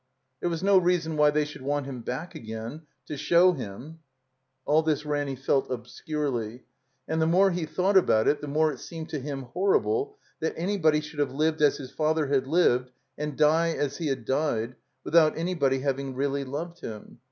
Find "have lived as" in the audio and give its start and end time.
11.19-11.77